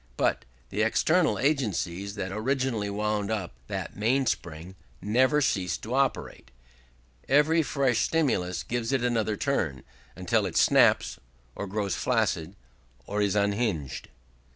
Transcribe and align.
But 0.17 0.45
the 0.69 0.81
external 0.81 1.37
agencies 1.37 2.15
that 2.15 2.31
originally 2.31 2.89
wound 2.89 3.29
up 3.29 3.53
that 3.67 3.95
mainspring 3.95 4.73
never 4.99 5.41
cease 5.41 5.77
to 5.77 5.93
operate; 5.93 6.49
every 7.29 7.61
fresh 7.61 7.99
stimulus 7.99 8.63
gives 8.63 8.91
it 8.91 9.03
another 9.03 9.37
turn, 9.37 9.83
until 10.15 10.47
it 10.47 10.57
snaps, 10.57 11.19
or 11.53 11.67
grows 11.67 11.93
flaccid, 11.93 12.55
or 13.05 13.21
is 13.21 13.35
unhinged. 13.35 14.09